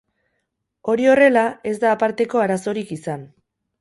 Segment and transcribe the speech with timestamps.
[0.93, 1.43] Hori horrela,
[1.73, 3.27] ez da aparteko arazorik izan.